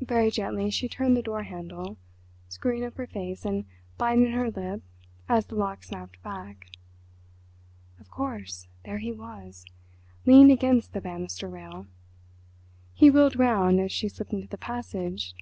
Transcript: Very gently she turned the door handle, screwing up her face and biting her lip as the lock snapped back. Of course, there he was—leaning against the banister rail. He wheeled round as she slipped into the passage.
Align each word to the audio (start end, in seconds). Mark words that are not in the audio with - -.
Very 0.00 0.30
gently 0.30 0.70
she 0.70 0.88
turned 0.88 1.18
the 1.18 1.22
door 1.22 1.42
handle, 1.42 1.98
screwing 2.48 2.82
up 2.82 2.96
her 2.96 3.06
face 3.06 3.44
and 3.44 3.66
biting 3.98 4.32
her 4.32 4.50
lip 4.50 4.80
as 5.28 5.44
the 5.44 5.54
lock 5.54 5.82
snapped 5.84 6.22
back. 6.22 6.70
Of 8.00 8.10
course, 8.10 8.68
there 8.86 9.00
he 9.00 9.12
was—leaning 9.12 10.50
against 10.50 10.94
the 10.94 11.02
banister 11.02 11.46
rail. 11.50 11.84
He 12.94 13.10
wheeled 13.10 13.38
round 13.38 13.80
as 13.80 13.92
she 13.92 14.08
slipped 14.08 14.32
into 14.32 14.48
the 14.48 14.56
passage. 14.56 15.34